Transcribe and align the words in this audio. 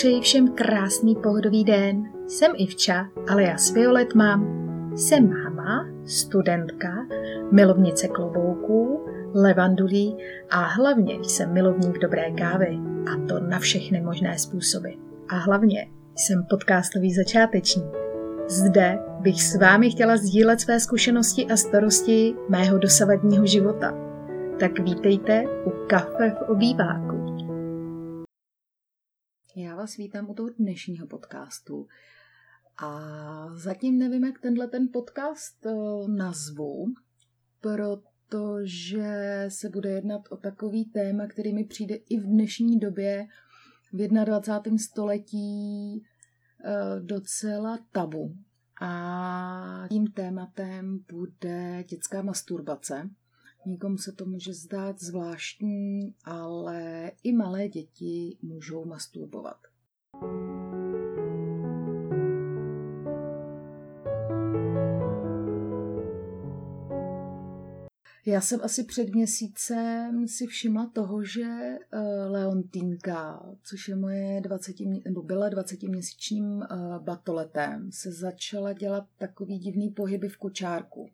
přeji 0.00 0.20
všem 0.20 0.48
krásný 0.48 1.16
pohodový 1.16 1.64
den. 1.64 2.04
Jsem 2.28 2.52
Ivča, 2.56 3.06
ale 3.28 3.42
já 3.42 3.58
s 3.58 3.70
Violet 3.70 4.14
mám. 4.14 4.46
Jsem 4.96 5.30
máma, 5.30 5.88
studentka, 6.06 7.06
milovnice 7.52 8.08
klobouků, 8.08 9.06
levandulí 9.34 10.16
a 10.50 10.56
hlavně 10.56 11.14
jsem 11.14 11.52
milovník 11.52 11.98
dobré 11.98 12.30
kávy. 12.30 12.78
A 13.12 13.26
to 13.28 13.40
na 13.40 13.58
všechny 13.58 14.00
možné 14.00 14.38
způsoby. 14.38 14.88
A 15.28 15.36
hlavně 15.36 15.88
jsem 16.16 16.44
podcastový 16.50 17.14
začátečník. 17.14 17.94
Zde 18.48 18.98
bych 19.20 19.42
s 19.42 19.56
vámi 19.56 19.90
chtěla 19.90 20.16
sdílet 20.16 20.60
své 20.60 20.80
zkušenosti 20.80 21.46
a 21.46 21.56
starosti 21.56 22.34
mého 22.48 22.78
dosavadního 22.78 23.46
života. 23.46 23.94
Tak 24.60 24.78
vítejte 24.78 25.44
u 25.64 25.70
kafe 25.86 26.30
v 26.30 26.50
obýváku. 26.50 27.19
Já 29.62 29.76
vás 29.76 29.96
vítám 29.96 30.30
u 30.30 30.34
toho 30.34 30.48
dnešního 30.48 31.06
podcastu. 31.06 31.86
A 32.82 33.48
zatím 33.54 33.98
nevím, 33.98 34.24
jak 34.24 34.40
tenhle 34.40 34.68
ten 34.68 34.88
podcast 34.92 35.66
eh, 35.66 35.72
nazvu, 36.08 36.86
protože 37.60 39.44
se 39.48 39.68
bude 39.68 39.90
jednat 39.90 40.22
o 40.30 40.36
takový 40.36 40.84
téma, 40.84 41.26
který 41.26 41.52
mi 41.52 41.64
přijde 41.64 41.94
i 41.94 42.20
v 42.20 42.22
dnešní 42.22 42.78
době 42.78 43.26
v 43.92 44.08
21. 44.08 44.78
století 44.78 46.02
eh, 46.64 47.00
docela 47.00 47.78
tabu. 47.92 48.36
A 48.80 49.86
tím 49.90 50.06
tématem 50.06 51.04
bude 51.12 51.84
dětská 51.88 52.22
masturbace. 52.22 53.10
Nikomu 53.66 53.98
se 53.98 54.12
to 54.12 54.24
může 54.24 54.54
zdát 54.54 55.00
zvláštní, 55.00 56.14
ale 56.24 57.12
i 57.22 57.32
malé 57.32 57.68
děti 57.68 58.38
můžou 58.42 58.84
masturbovat. 58.84 59.56
Já 68.26 68.40
jsem 68.40 68.60
asi 68.62 68.84
před 68.84 69.14
měsícem 69.14 70.28
si 70.28 70.46
všimla 70.46 70.90
toho, 70.94 71.24
že 71.24 71.42
uh, 71.42 72.32
Leontínka, 72.32 73.46
což 73.62 73.88
je 73.88 73.96
moje 73.96 74.40
20, 74.40 74.76
nebo 75.04 75.22
byla 75.22 75.50
20-měsíčním 75.50 76.44
uh, 76.44 76.98
batoletem, 76.98 77.92
se 77.92 78.12
začala 78.12 78.72
dělat 78.72 79.04
takový 79.18 79.58
divný 79.58 79.90
pohyby 79.90 80.28
v 80.28 80.36
kočárku. 80.36 81.10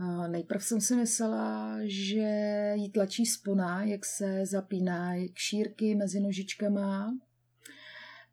Uh, 0.00 0.28
nejprv 0.28 0.64
jsem 0.64 0.80
si 0.80 0.96
myslela, 0.96 1.76
že 1.82 2.28
jí 2.74 2.90
tlačí 2.90 3.26
spona, 3.26 3.84
jak 3.84 4.04
se 4.04 4.46
zapíná 4.46 5.14
jak 5.14 5.32
šírky 5.36 5.94
mezi 5.94 6.20
nožičkama, 6.20 7.12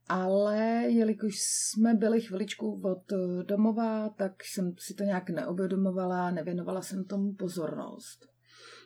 ale 0.10 0.84
jelikož 0.88 1.40
jsme 1.40 1.94
byli 1.94 2.22
chviličku 2.22 2.82
od 2.84 3.12
eh, 3.12 3.44
domova, 3.44 4.10
tak 4.10 4.44
jsem 4.44 4.74
si 4.80 4.94
to 4.94 5.04
nějak 5.04 5.30
neobedomovala, 5.30 6.32
nevěnovala 6.32 6.82
jsem 6.82 7.04
tomu 7.04 7.34
pozornost. 7.34 8.26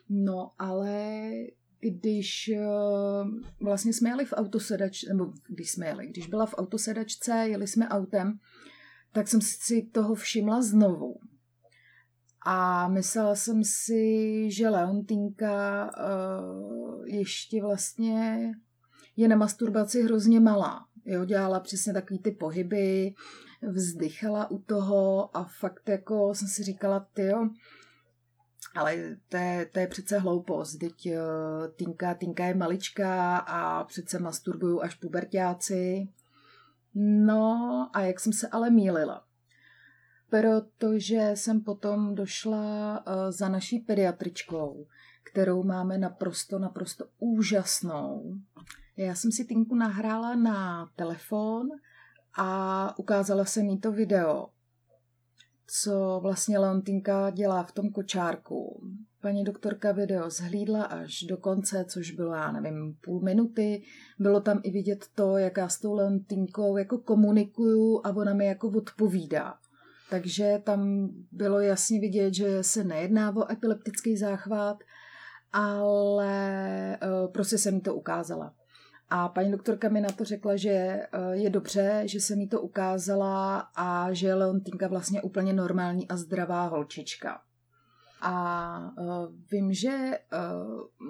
No, 0.08 0.50
ale 0.58 1.30
když 1.80 2.48
eh, 2.48 2.60
vlastně 3.60 3.92
jsme 3.92 4.08
jeli 4.08 4.24
v 4.24 4.32
autosedačce, 4.32 5.06
nebo 5.08 5.32
když 5.48 5.70
jsme 5.70 5.86
jeli, 5.86 6.06
když 6.06 6.26
byla 6.26 6.46
v 6.46 6.54
autosedačce, 6.54 7.32
jeli 7.32 7.66
jsme 7.66 7.88
autem, 7.88 8.38
tak 9.12 9.28
jsem 9.28 9.40
si 9.40 9.82
toho 9.92 10.14
všimla 10.14 10.62
znovu. 10.62 11.14
A 12.46 12.88
myslela 12.88 13.34
jsem 13.34 13.64
si, 13.64 14.50
že 14.50 14.68
Leontínka 14.68 15.84
uh, 15.84 17.06
ještě 17.06 17.62
vlastně 17.62 18.52
je 19.16 19.28
na 19.28 19.36
masturbaci 19.36 20.02
hrozně 20.02 20.40
malá. 20.40 20.86
Jo, 21.04 21.24
dělala 21.24 21.60
přesně 21.60 21.92
takový 21.92 22.18
ty 22.18 22.30
pohyby, 22.30 23.14
vzdychala 23.62 24.50
u 24.50 24.58
toho 24.58 25.36
a 25.36 25.44
fakt 25.60 25.88
jako 25.88 26.34
jsem 26.34 26.48
si 26.48 26.62
říkala, 26.62 27.06
ty 27.14 27.22
jo, 27.22 27.48
ale 28.74 29.16
to 29.28 29.36
je, 29.36 29.66
to 29.72 29.78
je 29.78 29.86
přece 29.86 30.18
hloupost, 30.18 30.76
teď 30.76 31.06
uh, 31.06 31.68
Tinka, 31.76 32.14
Tinka 32.14 32.44
je 32.44 32.54
maličká 32.54 33.38
a 33.38 33.84
přece 33.84 34.18
masturbují 34.18 34.80
až 34.82 34.94
pubertáci. 34.94 36.08
No 36.94 37.88
a 37.92 38.00
jak 38.00 38.20
jsem 38.20 38.32
se 38.32 38.48
ale 38.48 38.70
mýlila. 38.70 39.24
Protože 40.32 41.30
jsem 41.34 41.60
potom 41.60 42.14
došla 42.14 42.98
uh, 43.06 43.30
za 43.30 43.48
naší 43.48 43.78
pediatričkou, 43.78 44.86
kterou 45.22 45.62
máme 45.62 45.98
naprosto, 45.98 46.58
naprosto 46.58 47.04
úžasnou. 47.18 48.34
Já 48.96 49.14
jsem 49.14 49.32
si 49.32 49.44
Tinku 49.44 49.74
nahrála 49.74 50.34
na 50.34 50.90
telefon 50.96 51.68
a 52.38 52.98
ukázala 52.98 53.44
se 53.44 53.62
mi 53.62 53.78
to 53.78 53.92
video, 53.92 54.48
co 55.66 56.20
vlastně 56.22 56.58
Leontinka 56.58 57.30
dělá 57.30 57.62
v 57.62 57.72
tom 57.72 57.90
kočárku. 57.90 58.82
Paní 59.22 59.44
doktorka 59.44 59.92
video 59.92 60.30
zhlídla 60.30 60.84
až 60.84 61.22
do 61.22 61.36
konce, 61.36 61.84
což 61.88 62.10
bylo, 62.10 62.34
já 62.34 62.52
nevím, 62.52 62.96
půl 63.04 63.20
minuty. 63.20 63.82
Bylo 64.18 64.40
tam 64.40 64.60
i 64.62 64.70
vidět 64.70 65.06
to, 65.14 65.36
jak 65.36 65.56
já 65.56 65.68
s 65.68 65.80
tou 65.80 65.94
Leontinkou 65.94 66.76
jako 66.76 66.98
komunikuju 66.98 68.00
a 68.04 68.10
ona 68.10 68.34
mi 68.34 68.46
jako 68.46 68.68
odpovídá. 68.68 69.54
Takže 70.12 70.60
tam 70.64 71.08
bylo 71.32 71.60
jasně 71.60 72.00
vidět, 72.00 72.34
že 72.34 72.62
se 72.62 72.84
nejedná 72.84 73.36
o 73.36 73.52
epileptický 73.52 74.16
záchvat, 74.16 74.76
ale 75.52 76.98
uh, 77.02 77.32
prostě 77.32 77.58
se 77.58 77.70
mi 77.70 77.80
to 77.80 77.94
ukázala. 77.94 78.54
A 79.08 79.28
paní 79.28 79.52
doktorka 79.52 79.88
mi 79.88 80.00
na 80.00 80.08
to 80.08 80.24
řekla, 80.24 80.56
že 80.56 80.70
eh, 80.70 81.08
je 81.32 81.50
dobře, 81.50 82.02
že 82.04 82.20
se 82.20 82.36
mi 82.36 82.46
to 82.46 82.60
ukázala 82.60 83.58
a 83.76 84.12
že 84.12 84.26
je 84.26 84.34
Leontýnka 84.34 84.88
vlastně 84.88 85.22
úplně 85.22 85.52
normální 85.52 86.08
a 86.08 86.16
zdravá 86.16 86.66
holčička. 86.66 87.40
A 88.20 88.92
uh, 88.98 89.34
vím, 89.50 89.72
že 89.72 90.18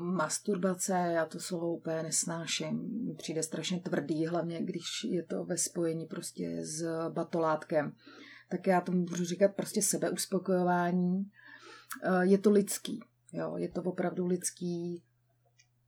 masturbace, 0.00 0.92
já 0.92 1.26
to 1.26 1.40
slovo 1.40 1.74
úplně 1.74 2.02
nesnáším, 2.02 2.90
přijde 3.18 3.42
strašně 3.42 3.80
tvrdý, 3.80 4.26
hlavně 4.26 4.62
když 4.62 4.84
je 5.04 5.22
to 5.22 5.44
ve 5.44 5.56
spojení 5.56 6.06
prostě 6.06 6.58
s 6.64 7.08
batolátkem. 7.08 7.92
Tak 8.52 8.66
já 8.66 8.80
tomu 8.80 9.04
budu 9.04 9.24
říkat 9.24 9.54
prostě 9.54 9.82
sebeuspokojování. 9.82 11.30
Uh, 12.06 12.20
je 12.20 12.38
to 12.38 12.50
lidský, 12.50 13.04
jo, 13.32 13.56
je 13.56 13.68
to 13.68 13.82
opravdu 13.82 14.26
lidský 14.26 15.02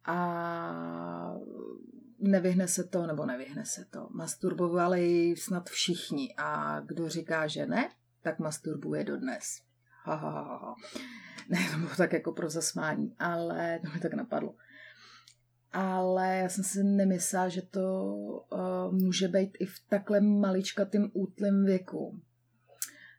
a 0.05 1.37
nevyhne 2.19 2.69
se 2.69 2.85
to, 2.85 3.07
nebo 3.07 3.27
nevyhne 3.27 3.65
se 3.65 3.85
to. 3.91 4.09
Masturbovali 4.11 5.35
snad 5.39 5.71
všichni 5.71 6.35
a 6.37 6.81
kdo 6.81 7.09
říká, 7.09 7.47
že 7.47 7.67
ne, 7.67 7.91
tak 8.23 8.39
masturbuje 8.39 9.05
dodnes. 9.05 9.61
Ha, 10.05 10.15
ha, 10.15 10.31
ha, 10.31 10.43
ha. 10.43 10.75
Ne, 11.49 11.59
to 11.73 11.79
bylo 11.79 11.91
tak 11.97 12.13
jako 12.13 12.33
pro 12.33 12.51
zasmání, 12.51 13.15
ale 13.19 13.81
to 13.85 13.91
mi 13.95 14.01
tak 14.01 14.15
napadlo. 14.15 14.55
Ale 15.73 16.37
já 16.37 16.49
jsem 16.49 16.65
si 16.65 16.85
nemyslela, 16.85 17.49
že 17.49 17.63
to 17.63 18.05
uh, 18.53 18.93
může 18.93 19.29
být 19.29 19.57
i 19.61 19.67
v 19.67 19.81
takhle 19.89 20.21
maličkatým 20.21 21.11
útlém 21.15 21.65
věku. 21.65 22.21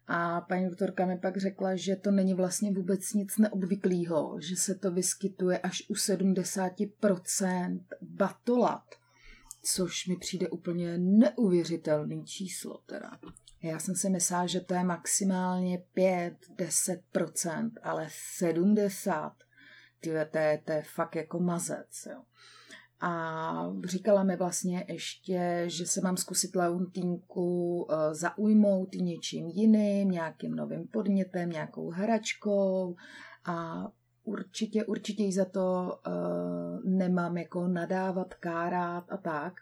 A 0.08 0.42
paní 0.42 0.66
doktorka 0.66 1.06
mi 1.06 1.18
pak 1.18 1.38
řekla, 1.38 1.76
že 1.76 1.96
to 1.96 2.12
není 2.12 2.34
vlastně 2.34 2.72
vůbec 2.72 3.14
nic 3.14 3.38
neobvyklého, 3.38 4.38
že 4.42 4.56
se 4.56 4.76
to 4.76 4.92
vyskytuje 4.92 5.60
až 5.60 5.84
u 5.90 5.94
70% 5.94 7.80
batolat, 8.02 8.84
což 9.62 10.08
mi 10.08 10.16
přijde 10.16 10.50
úplně 10.50 10.98
neuvěřitelný 10.98 12.26
číslo 12.26 12.78
teda. 12.86 13.12
Já 13.64 13.80
jsem 13.80 13.96
si 13.96 14.10
myslela, 14.10 14.48
že 14.48 14.62
to 14.62 14.74
je 14.74 14.84
maximálně 14.84 15.84
5-10%, 15.98 17.72
ale 17.84 18.08
70%, 18.42 19.32
tyhle, 20.00 20.26
to 20.26 20.38
je, 20.38 20.62
to 20.66 20.72
je 20.72 20.84
fakt 20.84 21.16
jako 21.16 21.40
mazec. 21.40 22.08
Jo. 22.12 22.24
A 23.02 23.74
říkala 23.86 24.24
mi 24.24 24.36
vlastně 24.36 24.86
ještě, 24.88 25.64
že 25.68 25.86
se 25.86 26.02
mám 26.02 26.18
zkusit 26.18 26.56
Leontínku 26.56 27.88
eh, 27.90 28.16
zaujmout 28.16 28.96
něčím 28.96 29.48
jiným, 29.48 30.12
nějakým 30.12 30.56
novým 30.56 30.88
podnětem, 30.88 31.50
nějakou 31.50 31.90
hračkou 31.90 32.96
a 33.46 33.88
určitě, 34.24 34.86
určitě 34.86 35.24
jí 35.24 35.34
za 35.34 35.46
to 35.46 36.00
uh, 36.08 36.92
nemám 36.92 37.38
jako 37.38 37.68
nadávat, 37.68 38.34
kárat 38.34 39.06
a 39.10 39.18
tak. 39.18 39.54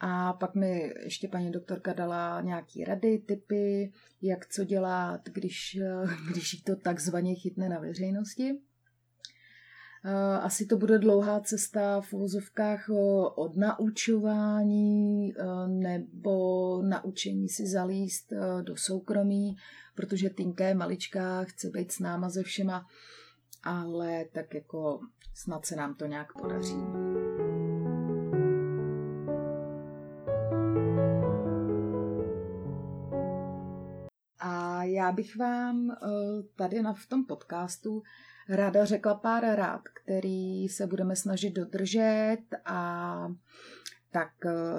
A 0.00 0.32
pak 0.32 0.54
mi 0.54 0.92
ještě 1.04 1.28
paní 1.28 1.50
doktorka 1.50 1.92
dala 1.92 2.40
nějaký 2.40 2.84
rady, 2.84 3.18
typy, 3.18 3.92
jak 4.22 4.46
co 4.46 4.64
dělat, 4.64 5.20
když, 5.28 5.78
eh, 5.82 6.06
když 6.30 6.52
jí 6.52 6.62
to 6.62 6.76
takzvaně 6.76 7.34
chytne 7.34 7.68
na 7.68 7.78
veřejnosti. 7.78 8.58
Eh, 10.04 10.38
asi 10.38 10.66
to 10.66 10.76
bude 10.76 10.98
dlouhá 10.98 11.40
cesta 11.40 12.00
v 12.00 12.12
uvozovkách 12.12 12.88
eh, 12.90 12.94
od 13.34 13.56
naučování 13.56 15.34
eh, 15.36 15.44
nebo 15.68 16.82
naučení 16.82 17.48
si 17.48 17.66
zalíst 17.66 18.32
do 18.62 18.76
soukromí, 18.76 19.56
protože 19.94 20.30
Tinka 20.30 20.64
je 20.64 20.74
maličká, 20.74 21.44
chce 21.44 21.70
být 21.70 21.92
s 21.92 21.98
náma 21.98 22.28
ze 22.28 22.42
všema, 22.42 22.86
ale 23.62 24.24
tak 24.32 24.54
jako 24.54 25.00
snad 25.34 25.66
se 25.66 25.76
nám 25.76 25.94
to 25.94 26.06
nějak 26.06 26.32
podaří. 26.32 26.84
já 34.82 35.12
bych 35.12 35.36
vám 35.36 35.96
tady 36.56 36.82
na, 36.82 36.92
v 36.92 37.06
tom 37.06 37.24
podcastu 37.24 38.02
ráda 38.48 38.84
řekla 38.84 39.14
pár 39.14 39.44
rád, 39.54 39.82
který 39.88 40.68
se 40.68 40.86
budeme 40.86 41.16
snažit 41.16 41.50
dodržet 41.50 42.42
a 42.64 43.28
tak 44.12 44.30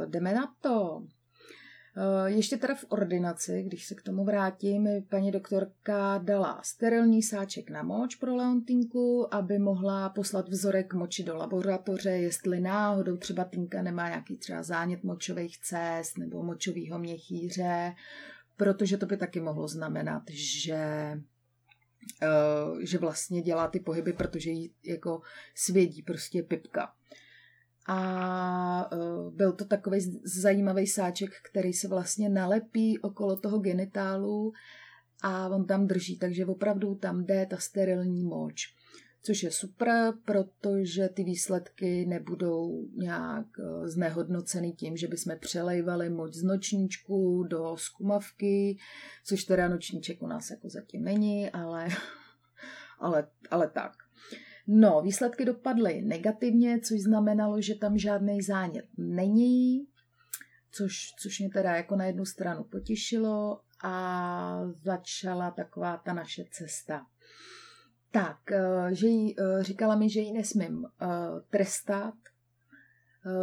jdeme 0.06 0.34
na 0.34 0.54
to. 0.62 1.04
Eh, 1.98 2.32
ještě 2.32 2.58
teda 2.58 2.76
v 2.76 2.86
ordinaci, 2.90 3.64
když 3.64 3.86
se 3.86 3.96
k 3.96 4.02
tomu 4.02 4.26
vrátím, 4.26 4.90
paní 5.10 5.32
doktorka 5.32 6.18
dala 6.18 6.62
sterilní 6.64 7.24
sáček 7.24 7.70
na 7.70 7.84
moč 7.84 8.16
pro 8.16 8.36
Leontinku, 8.36 9.34
aby 9.36 9.60
mohla 9.60 10.10
poslat 10.10 10.50
vzorek 10.50 10.94
moči 10.94 11.24
do 11.24 11.36
laboratoře, 11.36 12.10
jestli 12.10 12.60
náhodou 12.60 13.18
třeba 13.18 13.44
Tinka 13.44 13.82
nemá 13.82 14.08
nějaký 14.08 14.38
třeba 14.38 14.64
zánět 14.64 15.04
močových 15.04 15.58
cest 15.58 16.18
nebo 16.18 16.44
močového 16.44 17.00
měchýře, 17.00 17.94
protože 18.58 18.98
to 18.98 19.06
by 19.06 19.18
taky 19.18 19.40
mohlo 19.40 19.68
znamenat, 19.68 20.24
že 20.30 20.74
eh, 20.74 21.22
že 22.82 22.98
vlastně 22.98 23.42
dělá 23.42 23.68
ty 23.68 23.80
pohyby, 23.80 24.14
protože 24.14 24.50
jí 24.50 24.74
jako 24.84 25.22
svědí 25.56 26.02
prostě 26.02 26.44
pipka 26.44 26.94
a 27.88 28.90
e, 28.94 28.98
byl 29.32 29.54
to 29.54 29.66
takový 29.66 30.20
zajímavý 30.24 30.88
sáček, 30.88 31.32
který 31.50 31.74
se 31.74 31.88
vlastně 31.88 32.30
nalepí 32.30 33.00
okolo 33.00 33.36
toho 33.36 33.60
genitálu 33.60 34.54
a 35.24 35.50
on 35.50 35.66
tam 35.66 35.88
drží, 35.88 36.18
takže 36.18 36.46
opravdu 36.46 36.96
tam 36.96 37.26
jde 37.26 37.46
ta 37.46 37.58
sterilní 37.58 38.24
moč. 38.24 38.76
Což 39.24 39.44
je 39.44 39.52
super, 39.52 40.14
protože 40.26 41.10
ty 41.10 41.24
výsledky 41.24 42.06
nebudou 42.06 42.88
nějak 42.96 43.46
e, 43.60 43.88
znehodnoceny 43.88 44.72
tím, 44.72 44.98
že 44.98 45.08
bychom 45.08 45.36
přelejvali 45.40 46.10
moč 46.10 46.34
z 46.34 46.44
nočníčku 46.44 47.44
do 47.44 47.78
skumavky, 47.78 48.78
což 49.26 49.44
teda 49.44 49.68
nočníček 49.68 50.22
u 50.22 50.28
nás 50.28 50.50
jako 50.50 50.70
zatím 50.70 51.04
není, 51.04 51.50
ale, 51.50 51.88
ale, 53.00 53.28
ale 53.52 53.70
tak. 53.70 53.92
No, 54.68 55.02
výsledky 55.02 55.46
dopadly 55.46 56.02
negativně, 56.02 56.80
což 56.80 57.00
znamenalo, 57.00 57.62
že 57.62 57.76
tam 57.76 57.98
žádný 57.98 58.42
zánět 58.42 58.86
není, 58.98 59.88
což, 60.72 60.96
což 61.20 61.40
mě 61.40 61.50
teda 61.50 61.76
jako 61.76 61.96
na 61.96 62.06
jednu 62.06 62.26
stranu 62.26 62.64
potěšilo 62.64 63.62
a 63.84 64.62
začala 64.84 65.52
taková 65.52 65.98
ta 65.98 66.14
naše 66.14 66.46
cesta. 66.52 67.06
Tak, 68.12 68.52
eh, 68.52 68.96
že 68.96 69.08
jí, 69.08 69.36
eh, 69.40 69.64
říkala 69.64 69.96
mi, 69.96 70.10
že 70.10 70.20
ji 70.20 70.34
nesmím 70.34 70.86
eh, 70.86 71.08
trestat, 71.50 72.14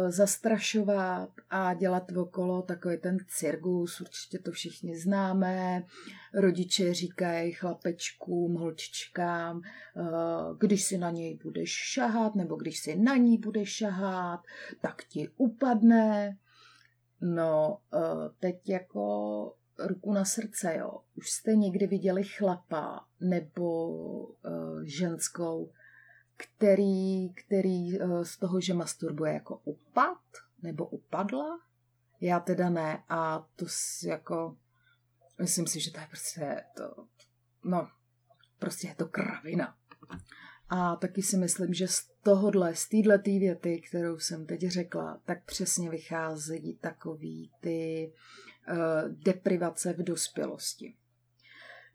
zastrašovat 0.07 1.29
a 1.49 1.73
dělat 1.73 2.11
okolo 2.11 2.61
takový 2.61 2.97
ten 2.97 3.17
cirkus, 3.27 4.01
určitě 4.01 4.39
to 4.39 4.51
všichni 4.51 4.97
známe. 4.97 5.83
Rodiče 6.33 6.93
říkají 6.93 7.51
chlapečkům, 7.51 8.55
holčičkám, 8.55 9.61
když 10.57 10.83
si 10.83 10.97
na 10.97 11.09
něj 11.09 11.39
budeš 11.43 11.69
šahat, 11.69 12.35
nebo 12.35 12.55
když 12.55 12.79
si 12.79 12.95
na 12.95 13.15
ní 13.15 13.37
budeš 13.37 13.69
šahat, 13.69 14.39
tak 14.81 15.03
ti 15.03 15.29
upadne. 15.37 16.37
No, 17.21 17.77
teď 18.39 18.69
jako 18.69 19.53
ruku 19.87 20.13
na 20.13 20.25
srdce, 20.25 20.75
jo. 20.77 21.01
Už 21.15 21.29
jste 21.31 21.55
někdy 21.55 21.87
viděli 21.87 22.23
chlapa 22.23 23.05
nebo 23.19 23.97
ženskou, 24.83 25.71
který, 26.37 27.33
který 27.33 28.01
eh, 28.01 28.25
z 28.25 28.37
toho, 28.37 28.61
že 28.61 28.73
masturbuje 28.73 29.33
jako 29.33 29.57
upad 29.57 30.21
nebo 30.61 30.85
upadla. 30.85 31.59
Já 32.21 32.39
teda 32.39 32.69
ne 32.69 33.03
a 33.09 33.47
to 33.55 33.65
jako, 34.05 34.57
myslím 35.39 35.67
si, 35.67 35.79
že 35.79 35.91
to 35.91 35.99
je 35.99 36.07
prostě 36.07 36.63
to, 36.75 37.07
no, 37.63 37.87
prostě 38.59 38.87
je 38.87 38.95
to 38.95 39.05
kravina. 39.05 39.75
A 40.69 40.95
taky 40.95 41.21
si 41.21 41.37
myslím, 41.37 41.73
že 41.73 41.87
z 41.87 42.09
tohohle, 42.23 42.75
z 42.75 42.89
této 42.89 43.23
věty, 43.23 43.81
kterou 43.81 44.19
jsem 44.19 44.45
teď 44.45 44.61
řekla, 44.61 45.21
tak 45.25 45.45
přesně 45.45 45.89
vychází 45.89 46.77
takový 46.81 47.51
ty 47.61 48.11
uh, 48.13 48.48
deprivace 49.09 49.93
v 49.93 50.03
dospělosti. 50.03 50.95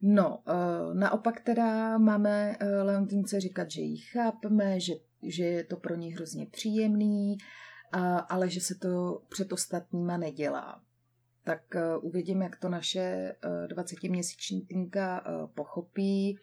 No, 0.07 0.43
eh, 0.49 0.95
naopak 0.95 1.41
teda 1.41 1.99
máme 1.99 2.57
eh, 2.61 2.83
Leontínce 2.83 3.41
říkat, 3.41 3.71
že 3.71 3.81
ji 3.81 3.97
chápeme, 3.97 4.81
že, 4.81 4.95
že 5.23 5.45
je 5.45 5.65
to 5.65 5.77
pro 5.77 5.95
ní 5.95 6.13
hrozně 6.13 6.47
příjemný, 6.47 7.37
ale 8.29 8.51
že 8.51 8.61
se 8.61 8.75
to 8.75 9.23
před 9.29 9.53
ostatníma 9.53 10.17
nedělá. 10.17 10.83
Tak 11.45 11.77
eh, 11.77 11.97
uvidím, 11.97 12.43
jak 12.43 12.57
to 12.57 12.69
naše 12.69 13.35
20-měsíční 13.67 14.67
Tinka 14.67 15.25
pochopí, 15.55 16.39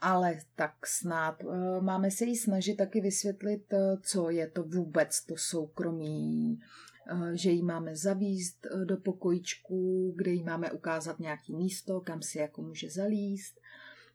ale 0.00 0.38
tak 0.56 0.86
snad 0.86 1.42
máme 1.80 2.10
se 2.10 2.24
jí 2.24 2.36
snažit 2.36 2.76
taky 2.76 3.00
vysvětlit, 3.00 3.74
co 4.02 4.30
je 4.30 4.50
to 4.50 4.62
vůbec 4.62 5.26
to 5.26 5.34
soukromí, 5.36 6.58
Eh, 6.58 6.91
že 7.32 7.50
ji 7.50 7.62
máme 7.62 7.96
zavíst 7.96 8.66
eh, 8.66 8.84
do 8.84 8.96
pokojičku, 8.96 10.12
kde 10.16 10.30
jí 10.30 10.42
máme 10.42 10.72
ukázat 10.72 11.18
nějaký 11.18 11.54
místo, 11.54 12.00
kam 12.00 12.22
si 12.22 12.38
jako 12.38 12.62
může 12.62 12.90
zalíst, 12.90 13.60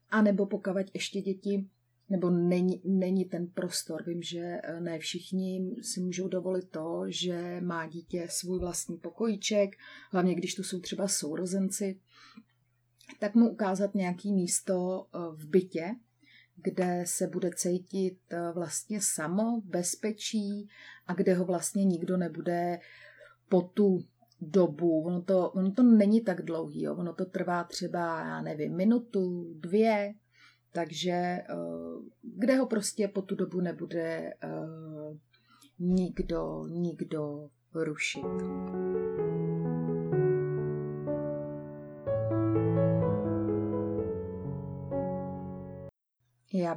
a 0.09 0.21
nebo 0.21 0.45
pokavať 0.45 0.91
ještě 0.93 1.21
děti, 1.21 1.67
nebo 2.09 2.29
není, 2.29 2.81
není 2.85 3.25
ten 3.25 3.47
prostor. 3.47 4.03
Vím, 4.03 4.21
že 4.21 4.39
eh, 4.39 4.79
ne 4.79 4.99
všichni 4.99 5.75
si 5.81 5.99
můžou 5.99 6.27
dovolit 6.27 6.69
to, 6.69 7.03
že 7.07 7.61
má 7.61 7.87
dítě 7.87 8.27
svůj 8.29 8.59
vlastní 8.59 8.97
pokojíček, 8.97 9.75
hlavně 10.11 10.35
když 10.35 10.55
to 10.55 10.63
jsou 10.63 10.79
třeba 10.79 11.07
sourozenci, 11.07 11.99
tak 13.19 13.35
mu 13.35 13.49
ukázat 13.49 13.95
nějaký 13.95 14.33
místo 14.33 15.07
v 15.35 15.45
bytě, 15.45 15.95
kde 16.63 17.03
se 17.05 17.27
bude 17.27 17.51
cítit 17.55 18.19
eh, 18.31 18.51
vlastně 18.53 19.01
samo, 19.01 19.61
bezpečí 19.65 20.69
a 21.07 21.13
kde 21.13 21.33
ho 21.33 21.45
vlastně 21.45 21.85
nikdo 21.85 22.17
nebude 22.17 22.79
po 23.49 23.61
tu 23.61 23.99
dobu. 24.41 25.01
Ono 25.01 25.21
to, 25.21 25.49
ono 25.49 25.71
to 25.71 25.83
není 25.83 26.21
tak 26.21 26.41
dlouhý, 26.41 26.81
jo. 26.81 26.95
ono 26.95 27.13
to 27.13 27.25
trvá 27.25 27.63
třeba, 27.63 28.19
já 28.19 28.41
nevím, 28.41 28.75
minutu, 28.75 29.53
dvě, 29.53 30.13
takže 30.73 31.11
eh, 31.11 31.45
kde 32.21 32.55
ho 32.55 32.65
prostě 32.65 33.07
po 33.07 33.21
tu 33.21 33.35
dobu 33.35 33.61
nebude 33.61 34.33
eh, 34.43 35.17
nikdo, 35.79 36.63
nikdo 36.67 37.49
rušit. 37.73 38.25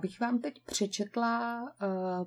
Bych 0.00 0.20
vám 0.20 0.38
teď 0.38 0.54
přečetla 0.64 1.62
uh, 1.62 1.68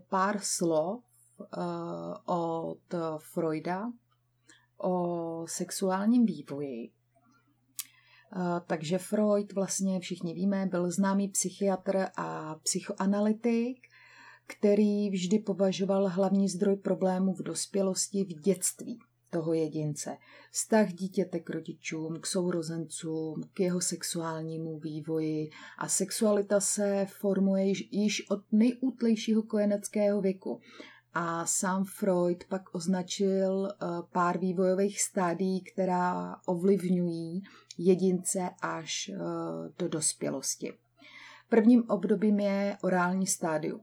pár 0.10 0.40
slov 0.40 1.04
uh, 1.40 2.14
od 2.26 2.96
Freuda 3.18 3.92
o 4.78 5.46
sexuálním 5.48 6.26
vývoji. 6.26 6.92
Uh, 8.36 8.60
takže 8.68 8.98
Freud, 8.98 9.54
vlastně 9.54 10.00
všichni 10.00 10.34
víme, 10.34 10.66
byl 10.66 10.92
známý 10.92 11.28
psychiatr 11.28 12.08
a 12.18 12.56
psychoanalytik, 12.56 13.78
který 14.48 15.10
vždy 15.10 15.40
považoval 15.40 16.10
hlavní 16.10 16.50
zdroj 16.50 16.76
problémů 16.76 17.34
v 17.34 17.44
dospělosti 17.44 18.24
v 18.24 18.42
dětství 18.42 19.00
toho 19.34 19.54
jedince. 19.54 20.18
Vztah 20.52 20.94
dítěte 20.94 21.40
k 21.40 21.50
rodičům, 21.50 22.20
k 22.22 22.28
sourozencům, 22.28 23.44
k 23.54 23.60
jeho 23.60 23.82
sexuálnímu 23.82 24.80
vývoji 24.80 25.50
a 25.78 25.88
sexualita 25.88 26.60
se 26.60 27.06
formuje 27.10 27.66
již, 27.92 28.30
od 28.30 28.40
nejútlejšího 28.52 29.44
kojeneckého 29.44 30.22
věku. 30.22 30.62
A 31.14 31.46
sám 31.46 31.84
Freud 31.84 32.44
pak 32.50 32.76
označil 32.76 33.68
eh, 33.72 33.86
pár 34.12 34.38
vývojových 34.38 35.02
stádií, 35.02 35.62
která 35.62 36.36
ovlivňují 36.46 37.44
jedince 37.78 38.50
až 38.62 39.10
eh, 39.10 39.18
do 39.78 39.88
dospělosti. 39.88 40.74
Prvním 41.50 41.84
obdobím 41.90 42.40
je 42.40 42.78
orální 42.84 43.28
stádium. 43.28 43.82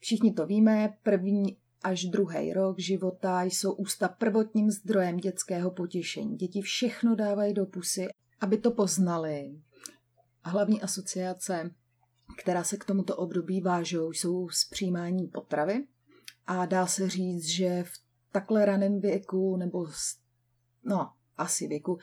Všichni 0.00 0.32
to 0.32 0.46
víme, 0.46 0.94
první 1.02 1.56
až 1.84 2.04
druhý 2.04 2.52
rok 2.52 2.78
života 2.78 3.42
jsou 3.42 3.72
ústa 3.72 4.08
prvotním 4.08 4.70
zdrojem 4.70 5.16
dětského 5.16 5.70
potěšení. 5.70 6.36
Děti 6.36 6.60
všechno 6.60 7.14
dávají 7.14 7.54
do 7.54 7.66
pusy, 7.66 8.06
aby 8.40 8.58
to 8.58 8.70
poznali. 8.70 9.60
Hlavní 10.44 10.82
asociace, 10.82 11.70
která 12.38 12.64
se 12.64 12.76
k 12.76 12.84
tomuto 12.84 13.16
období 13.16 13.60
vážou, 13.60 14.12
jsou 14.12 14.48
z 14.48 14.68
přijímání 14.68 15.26
potravy. 15.26 15.86
A 16.46 16.66
dá 16.66 16.86
se 16.86 17.08
říct, 17.08 17.44
že 17.44 17.84
v 17.84 17.92
takhle 18.32 18.64
raném 18.64 19.00
věku, 19.00 19.56
nebo 19.56 19.86
no, 20.84 21.10
asi 21.36 21.66
věku, 21.66 21.98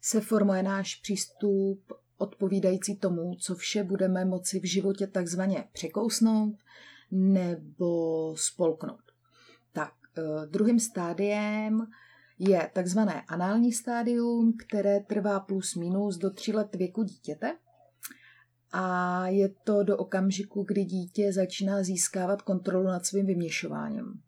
se 0.00 0.20
formuje 0.20 0.62
náš 0.62 0.94
přístup 0.94 1.92
odpovídající 2.18 2.96
tomu, 2.96 3.34
co 3.34 3.54
vše 3.54 3.84
budeme 3.84 4.24
moci 4.24 4.60
v 4.60 4.64
životě 4.64 5.06
takzvaně 5.06 5.64
překousnout 5.72 6.54
nebo 7.10 8.34
spolknout. 8.36 9.11
Eh, 10.18 10.46
druhým 10.46 10.80
stádiem 10.80 11.86
je 12.38 12.70
takzvané 12.74 13.22
anální 13.22 13.72
stádium, 13.72 14.56
které 14.66 15.00
trvá 15.00 15.40
plus 15.40 15.74
minus 15.74 16.16
do 16.16 16.30
3 16.30 16.52
let 16.52 16.74
věku 16.74 17.02
dítěte. 17.02 17.56
A 18.72 19.26
je 19.28 19.48
to 19.48 19.82
do 19.82 19.96
okamžiku, 19.96 20.62
kdy 20.62 20.84
dítě 20.84 21.32
začíná 21.32 21.82
získávat 21.82 22.42
kontrolu 22.42 22.86
nad 22.86 23.06
svým 23.06 23.26
vyměšováním. 23.26 24.22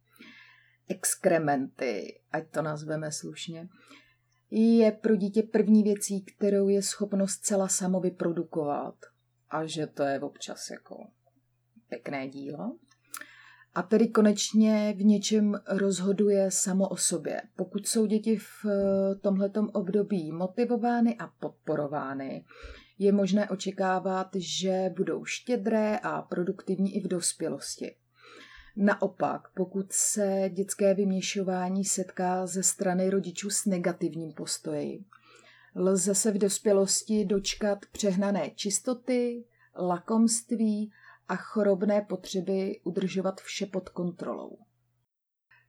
Exkrementy, 0.89 2.21
ať 2.33 2.51
to 2.51 2.63
nazveme 2.63 3.13
slušně, 3.13 3.69
je 4.51 4.93
pro 4.93 5.17
dítě 5.17 5.43
první 5.43 5.83
věcí, 5.83 6.25
kterou 6.25 6.69
je 6.69 6.83
schopno 6.83 7.29
zcela 7.29 7.69
samo 7.69 8.01
vyprodukovat. 8.01 8.95
A 9.51 9.67
že 9.67 9.87
to 9.87 10.03
je 10.03 10.21
občas 10.21 10.71
jako 10.71 11.07
pěkné 11.89 12.29
dílo. 12.29 12.77
A 13.75 13.83
tedy 13.83 14.09
konečně 14.09 14.95
v 14.97 15.05
něčem 15.05 15.61
rozhoduje 15.69 16.51
samo 16.51 16.89
o 16.89 16.97
sobě. 16.97 17.43
Pokud 17.57 17.87
jsou 17.87 18.07
děti 18.07 18.37
v 18.37 18.67
eh, 18.67 19.15
tomhletom 19.15 19.69
období 19.73 20.33
motivovány 20.33 21.17
a 21.19 21.27
podporovány, 21.27 22.45
je 22.99 23.13
možné 23.13 23.49
očekávat, 23.49 24.29
že 24.37 24.91
budou 24.97 25.25
štědré 25.25 25.99
a 25.99 26.23
produktivní 26.23 26.97
i 26.97 27.01
v 27.01 27.09
dospělosti. 27.09 27.95
Naopak, 28.77 29.49
pokud 29.55 29.93
se 29.93 30.51
dětské 30.53 30.95
vyměšování 30.95 31.85
setká 31.85 32.47
ze 32.47 32.63
strany 32.63 33.11
rodičů 33.11 33.51
s 33.51 33.67
negativním 33.67 34.33
postoji, 34.33 35.05
lze 35.75 36.15
se 36.15 36.33
v 36.33 36.39
dospělosti 36.39 37.25
dočkat 37.25 37.79
přehnané 37.93 38.51
čistoty, 38.51 39.45
lakomství 39.77 40.93
a 41.29 41.37
chorobné 41.37 42.03
potřeby 42.03 42.81
udržovat 42.85 43.41
vše 43.41 43.67
pod 43.67 43.89
kontrolou. 43.89 44.59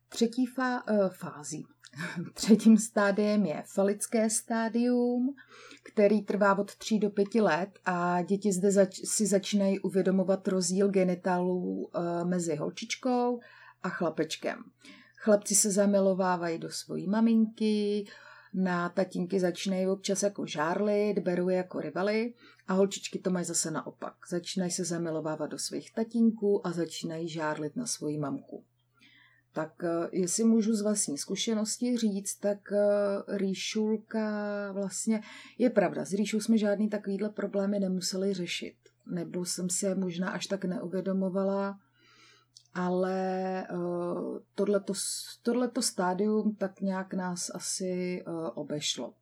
Třetí 0.10 0.46
fá, 0.46 0.88
uh, 0.90 1.10
fází. 1.10 1.66
Třetím 2.34 2.78
stádiem 2.78 3.46
je 3.46 3.64
falické 3.74 4.30
stádium, 4.30 5.36
který 5.84 6.22
trvá 6.22 6.58
od 6.58 6.76
3 6.76 7.00
do 7.00 7.10
5 7.10 7.36
let 7.36 7.70
a 7.86 8.22
děti 8.22 8.54
zde 8.54 8.72
zač- 8.72 9.02
si 9.06 9.28
začínají 9.28 9.80
uvědomovat 9.80 10.48
rozdíl 10.48 10.90
genitálů 10.90 11.62
uh, 11.62 12.30
mezi 12.30 12.56
holčičkou 12.56 13.40
a 13.84 13.90
chlapečkem. 13.90 14.64
Chlapci 15.18 15.56
se 15.56 15.72
zamilovávají 15.72 16.58
do 16.58 16.70
svojí 16.70 17.08
maminky, 17.08 18.06
na 18.56 18.90
tatínky 18.90 19.40
začínají 19.40 19.88
občas 19.88 20.24
jako 20.24 20.46
žárlit, 20.46 21.20
berou 21.20 21.50
je 21.50 21.58
jako 21.58 21.82
rivaly 21.82 22.34
a 22.68 22.74
holčičky 22.74 23.20
to 23.20 23.30
mají 23.30 23.46
zase 23.46 23.72
naopak. 23.72 24.14
Začínají 24.30 24.72
se 24.72 24.84
zamilovávat 24.84 25.50
do 25.52 25.58
svých 25.58 25.94
tatínků 25.94 26.68
a 26.68 26.72
začínají 26.72 27.30
žárlit 27.30 27.76
na 27.76 27.86
svoji 27.86 28.18
mamku. 28.18 28.64
Tak 29.54 29.84
eh, 29.84 30.10
jestli 30.12 30.44
můžu 30.44 30.74
z 30.74 30.82
vlastní 30.82 31.18
zkušenosti 31.18 31.98
říct, 31.98 32.36
tak 32.36 32.72
eh, 32.72 33.38
rýšulka 33.38 34.72
vlastně, 34.72 35.22
je 35.58 35.70
pravda, 35.70 36.06
s 36.06 36.14
rýšou 36.14 36.40
jsme 36.40 36.58
žádný 36.58 36.90
takovýhle 36.90 37.30
problémy 37.30 37.80
nemuseli 37.80 38.34
řešit. 38.34 38.76
Nebo 39.08 39.46
jsem 39.46 39.70
si 39.70 39.86
je 39.86 39.96
možná 39.96 40.30
až 40.30 40.48
tak 40.48 40.66
neuvědomovala, 40.66 41.80
ale 42.76 43.68
uh, 43.74 44.40
tohleto, 44.56 45.82
stádium 45.82 46.56
tak 46.56 46.82
nějak 46.82 47.14
nás 47.14 47.52
asi 47.56 48.24
uh, 48.28 48.50
obešlo. 48.54 49.14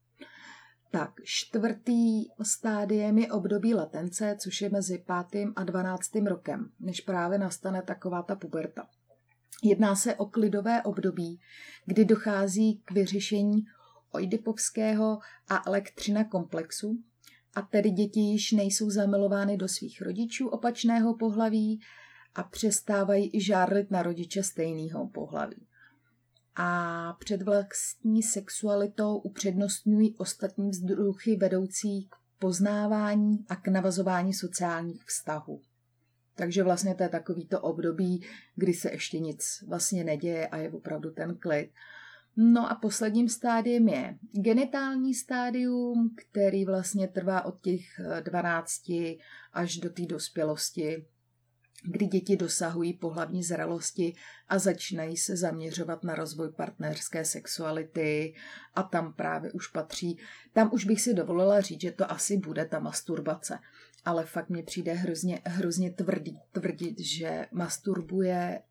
Tak, 0.91 1.11
čtvrtý 1.23 2.25
stádiem 2.41 3.17
je 3.17 3.31
období 3.31 3.73
latence, 3.73 4.37
což 4.39 4.61
je 4.61 4.69
mezi 4.69 4.97
pátým 4.97 5.53
a 5.55 5.63
dvanáctým 5.63 6.27
rokem, 6.27 6.69
než 6.79 7.01
právě 7.01 7.37
nastane 7.37 7.81
taková 7.81 8.21
ta 8.21 8.35
puberta. 8.35 8.87
Jedná 9.63 9.95
se 9.95 10.15
o 10.15 10.25
klidové 10.25 10.83
období, 10.83 11.39
kdy 11.85 12.05
dochází 12.05 12.81
k 12.85 12.91
vyřešení 12.91 13.65
oidipovského 14.11 15.19
a 15.49 15.61
elektřina 15.67 16.23
komplexu, 16.23 17.03
a 17.55 17.61
tedy 17.61 17.89
děti 17.89 18.19
již 18.19 18.51
nejsou 18.51 18.89
zamilovány 18.89 19.57
do 19.57 19.67
svých 19.67 20.01
rodičů 20.01 20.47
opačného 20.47 21.17
pohlaví 21.17 21.79
a 22.35 22.43
přestávají 22.43 23.29
i 23.33 23.41
žárlit 23.41 23.91
na 23.91 24.03
rodiče 24.03 24.43
stejného 24.43 25.07
pohlaví. 25.07 25.67
A 26.55 27.13
před 27.19 27.41
vlastní 27.41 28.23
sexualitou 28.23 29.17
upřednostňují 29.17 30.15
ostatní 30.17 30.69
vzduchy 30.69 31.35
vedoucí 31.35 32.07
k 32.09 32.15
poznávání 32.39 33.45
a 33.49 33.55
k 33.55 33.67
navazování 33.67 34.33
sociálních 34.33 35.03
vztahů. 35.05 35.61
Takže 36.35 36.63
vlastně 36.63 36.95
to 36.95 37.03
je 37.03 37.09
takový 37.09 37.47
to 37.47 37.61
období, 37.61 38.25
kdy 38.55 38.73
se 38.73 38.91
ještě 38.91 39.19
nic 39.19 39.63
vlastně 39.67 40.03
neděje 40.03 40.47
a 40.47 40.57
je 40.57 40.71
opravdu 40.71 41.11
ten 41.11 41.35
klid. 41.35 41.71
No 42.37 42.71
a 42.71 42.75
posledním 42.75 43.29
stádiem 43.29 43.87
je 43.87 44.17
genitální 44.31 45.13
stádium, 45.13 46.15
který 46.15 46.65
vlastně 46.65 47.07
trvá 47.07 47.45
od 47.45 47.61
těch 47.61 47.81
12 48.21 48.91
až 49.53 49.77
do 49.77 49.89
té 49.89 50.05
dospělosti 50.05 51.05
kdy 51.83 52.05
děti 52.05 52.37
dosahují 52.37 52.93
pohlavní 52.93 53.43
zralosti 53.43 54.15
a 54.49 54.59
začínají 54.59 55.17
se 55.17 55.37
zaměřovat 55.37 56.03
na 56.03 56.15
rozvoj 56.15 56.51
partnerské 56.51 57.25
sexuality 57.25 58.33
a 58.75 58.83
tam 58.83 59.13
právě 59.13 59.51
už 59.51 59.67
patří, 59.67 60.19
tam 60.53 60.69
už 60.73 60.85
bych 60.85 61.01
si 61.01 61.13
dovolila 61.13 61.61
říct, 61.61 61.81
že 61.81 61.91
to 61.91 62.11
asi 62.11 62.37
bude 62.37 62.65
ta 62.65 62.79
masturbace. 62.79 63.59
Ale 64.05 64.25
fakt 64.25 64.49
mi 64.49 64.63
přijde 64.63 64.93
hrozně, 64.93 65.41
hrozně 65.45 65.91
tvrdý, 65.91 66.39
tvrdit, 66.51 66.99
že 66.99 67.45
masturbuje 67.51 68.61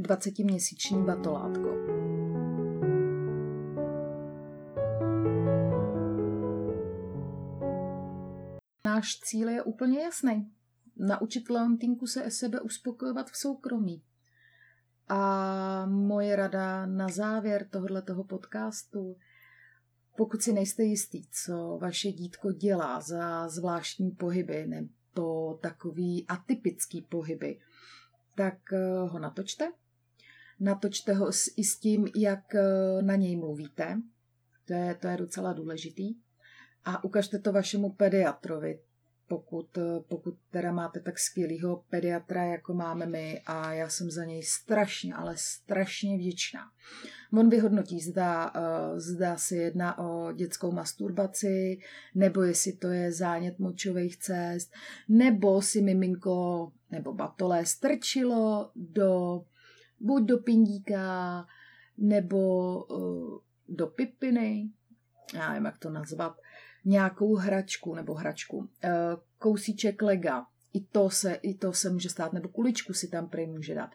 20-měsíční 0.00 1.04
batolátko. 1.04 1.68
Náš 8.86 9.20
cíl 9.20 9.48
je 9.48 9.62
úplně 9.62 10.00
jasný 10.00 10.52
naučit 11.02 11.50
Leontinku 11.50 12.06
se 12.06 12.30
sebe 12.30 12.60
uspokojovat 12.60 13.30
v 13.30 13.36
soukromí. 13.36 14.02
A 15.08 15.86
moje 15.86 16.36
rada 16.36 16.86
na 16.86 17.08
závěr 17.08 17.68
tohoto 17.68 18.24
podcastu, 18.24 19.16
pokud 20.16 20.42
si 20.42 20.52
nejste 20.52 20.82
jistý, 20.82 21.22
co 21.30 21.78
vaše 21.80 22.12
dítko 22.12 22.52
dělá 22.52 23.00
za 23.00 23.48
zvláštní 23.48 24.10
pohyby 24.10 24.66
nebo 24.66 25.54
takový 25.62 26.26
atypický 26.28 27.02
pohyby, 27.02 27.60
tak 28.34 28.72
eh, 28.72 28.98
ho 28.98 29.18
natočte. 29.18 29.72
Natočte 30.60 31.12
ho 31.12 31.30
i 31.56 31.64
s 31.64 31.78
tím, 31.78 32.08
jak 32.16 32.54
eh, 32.54 33.02
na 33.02 33.16
něj 33.16 33.36
mluvíte. 33.36 34.02
To 34.66 34.72
je, 34.72 34.94
to 34.94 35.08
je 35.08 35.16
docela 35.16 35.52
důležitý. 35.52 36.14
A 36.84 37.04
ukažte 37.04 37.38
to 37.38 37.52
vašemu 37.52 37.90
pediatrovi 37.90 38.78
pokud, 39.28 39.78
eh, 39.78 40.00
pokud 40.08 40.34
teda 40.50 40.72
máte 40.72 41.00
tak 41.00 41.18
skvělého 41.18 41.84
pediatra, 41.90 42.44
jako 42.44 42.74
máme 42.74 43.06
my 43.06 43.42
a 43.46 43.72
já 43.72 43.88
jsem 43.88 44.10
za 44.10 44.24
něj 44.24 44.42
strašně, 44.42 45.14
ale 45.14 45.34
strašně 45.36 46.16
vděčná. 46.16 46.60
On 47.32 47.48
vyhodnotí, 47.48 48.00
zda, 48.00 48.52
uh, 48.54 48.98
zda 48.98 49.36
se 49.36 49.56
jedná 49.56 49.98
o 49.98 50.32
dětskou 50.32 50.72
masturbaci, 50.72 51.78
nebo 52.14 52.42
jestli 52.42 52.72
to 52.72 52.88
je 52.88 53.12
zánět 53.12 53.58
močových 53.58 54.16
cest, 54.16 54.72
nebo 55.08 55.62
si 55.62 55.82
miminko 55.82 56.72
nebo 56.90 57.12
batole 57.12 57.66
strčilo 57.66 58.70
do, 58.76 59.44
buď 60.00 60.22
do 60.22 60.38
pindíka, 60.38 61.46
nebo 61.98 62.76
uh, 62.84 63.38
do 63.68 63.86
pipiny, 63.86 64.70
já 65.34 65.48
nevím, 65.48 65.64
jak 65.64 65.78
to 65.78 65.90
nazvat, 65.90 66.36
nějakou 66.84 67.34
hračku 67.34 67.94
nebo 67.94 68.14
hračku, 68.14 68.68
eh, 68.84 68.90
kousíček 69.38 70.02
lega, 70.02 70.46
i 70.72 70.80
to 70.80 71.10
se, 71.10 71.34
i 71.34 71.54
to 71.54 71.72
se 71.72 71.90
může 71.90 72.08
stát, 72.08 72.32
nebo 72.32 72.48
kuličku 72.48 72.92
si 72.92 73.08
tam 73.08 73.28
prej 73.28 73.46
může 73.46 73.74
dát. 73.74 73.90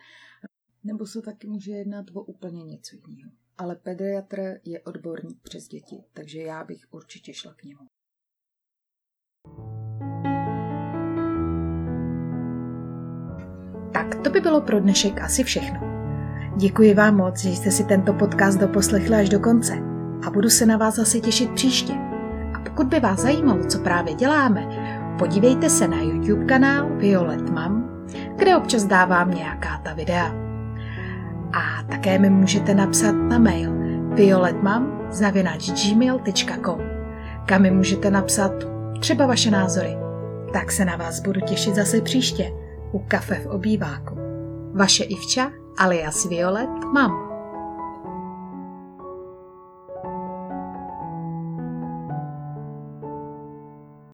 Nebo 0.84 1.06
se 1.06 1.22
taky 1.22 1.48
může 1.48 1.72
jednat 1.72 2.06
o 2.14 2.22
úplně 2.22 2.64
něco 2.64 2.96
jiného. 2.96 3.32
Ale 3.58 3.76
pediatr 3.76 4.40
je 4.64 4.82
odborník 4.82 5.42
přes 5.42 5.68
děti, 5.68 6.04
takže 6.14 6.42
já 6.42 6.64
bych 6.64 6.86
určitě 6.92 7.34
šla 7.34 7.54
k 7.54 7.64
němu. 7.64 7.82
Tak 13.94 14.24
to 14.24 14.30
by 14.30 14.40
bylo 14.40 14.62
pro 14.62 14.80
dnešek 14.80 15.22
asi 15.22 15.44
všechno. 15.44 15.80
Děkuji 16.60 16.94
vám 16.94 17.16
moc, 17.16 17.40
že 17.40 17.50
jste 17.50 17.72
si 17.72 17.84
tento 17.84 18.14
podcast 18.14 18.60
doposlechli 18.60 19.16
až 19.16 19.30
do 19.30 19.40
konce 19.40 19.74
a 20.28 20.32
budu 20.32 20.50
se 20.50 20.66
na 20.66 20.78
vás 20.78 20.96
zase 20.96 21.20
těšit 21.20 21.52
příště. 21.52 22.07
Pokud 22.68 22.88
by 22.88 23.00
vás 23.00 23.20
zajímalo, 23.20 23.66
co 23.66 23.80
právě 23.80 24.14
děláme, 24.14 24.68
podívejte 25.20 25.70
se 25.70 25.88
na 25.88 26.02
YouTube 26.02 26.46
kanál 26.46 26.90
Violet 26.96 27.50
Mam, 27.50 27.90
kde 28.36 28.58
občas 28.58 28.84
dávám 28.84 29.32
nějaká 29.32 29.82
ta 29.84 29.94
videa. 29.94 30.34
A 31.54 31.84
také 31.90 32.20
mi 32.20 32.30
můžete 32.30 32.76
napsat 32.76 33.12
na 33.12 33.40
mail 33.40 33.72
violetmam.gmail.com 34.14 36.98
kam 37.48 37.62
mi 37.62 37.72
můžete 37.72 38.12
napsat 38.12 38.52
třeba 39.00 39.26
vaše 39.26 39.52
názory. 39.52 39.98
Tak 40.54 40.72
se 40.72 40.86
na 40.86 40.96
vás 40.96 41.20
budu 41.20 41.42
těšit 41.42 41.76
zase 41.76 42.02
příště 42.02 42.52
u 42.92 43.00
kafe 43.08 43.36
v 43.36 43.48
obýváku. 43.48 44.18
Vaše 44.74 45.04
Ivča 45.04 45.52
alias 45.78 46.30
Violet 46.30 46.70
Mam. 46.94 47.27